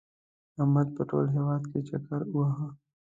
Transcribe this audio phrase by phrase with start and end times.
[0.61, 2.67] احمد په ټول هېواد کې چکر ووهه.